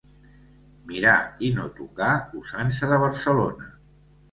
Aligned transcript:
Mirar 0.91 1.17
i 1.49 1.51
no 1.59 1.67
tocar, 1.81 2.09
usança 2.41 2.93
de 2.95 3.01
Barcelona. 3.07 3.73